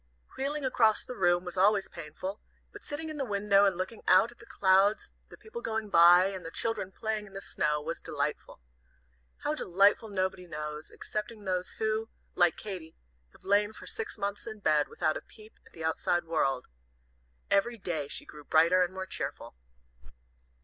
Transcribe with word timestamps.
Wheeling 0.35 0.65
across 0.65 1.03
the 1.03 1.15
room 1.15 1.45
was 1.45 1.57
always 1.57 1.87
painful, 1.87 2.41
but 2.71 2.83
sitting 2.83 3.07
in 3.09 3.17
the 3.17 3.23
window 3.23 3.65
and 3.65 3.77
looking 3.77 4.01
out 4.07 4.31
at 4.31 4.39
the 4.39 4.47
clouds, 4.47 5.11
the 5.29 5.37
people 5.37 5.61
going 5.61 5.89
by, 5.91 6.25
and 6.25 6.43
the 6.43 6.49
children 6.49 6.91
playing 6.91 7.27
in 7.27 7.33
the 7.33 7.39
snow, 7.41 7.79
was 7.79 7.99
delightful. 7.99 8.59
How 9.43 9.53
delightful 9.53 10.09
nobody 10.09 10.47
knows, 10.47 10.89
excepting 10.91 11.43
those 11.43 11.69
who, 11.77 12.09
like 12.33 12.57
Katy, 12.57 12.95
have 13.33 13.43
lain 13.43 13.73
for 13.73 13.85
six 13.85 14.17
months 14.17 14.47
in 14.47 14.57
bed, 14.57 14.87
without 14.87 15.17
a 15.17 15.21
peep 15.21 15.59
at 15.67 15.73
the 15.73 15.83
outside 15.83 16.23
world. 16.23 16.65
Every 17.51 17.77
day 17.77 18.07
she 18.07 18.25
grew 18.25 18.43
brighter 18.43 18.81
and 18.83 18.95
more 18.95 19.05
cheerful. 19.05 19.53